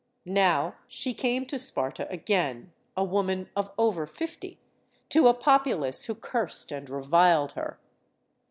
Now 0.25 0.77
she 0.87 1.13
came 1.13 1.45
to 1.45 1.59
Sparta 1.59 2.09
again, 2.09 2.71
a 2.97 3.03
woman 3.03 3.49
of 3.55 3.71
over 3.77 4.07
fifty, 4.07 4.59
to 5.09 5.27
a 5.27 5.33
populace 5.35 6.05
who 6.05 6.15
cursed 6.15 6.71
and 6.71 6.89
reviled 6.89 7.51
her. 7.51 7.77